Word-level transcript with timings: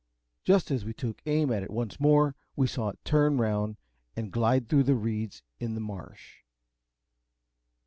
Just 0.43 0.71
as 0.71 0.83
we 0.83 0.93
took 0.95 1.21
aim 1.27 1.51
at 1.51 1.61
it 1.61 1.69
once 1.69 1.99
more, 1.99 2.33
we 2.55 2.65
saw 2.65 2.89
it 2.89 2.97
turn 3.05 3.37
round 3.37 3.77
and 4.15 4.31
glide 4.31 4.67
through 4.67 4.81
the 4.85 4.95
reeds 4.95 5.43
in 5.59 5.75
the 5.75 5.79
marsh. 5.79 6.37